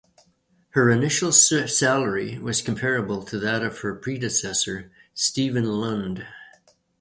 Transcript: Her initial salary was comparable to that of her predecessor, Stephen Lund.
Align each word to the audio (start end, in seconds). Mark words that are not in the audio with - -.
Her 0.71 0.89
initial 0.89 1.31
salary 1.31 2.39
was 2.39 2.63
comparable 2.63 3.21
to 3.23 3.37
that 3.37 3.61
of 3.61 3.81
her 3.81 3.93
predecessor, 3.93 4.91
Stephen 5.13 5.65
Lund. 5.73 6.25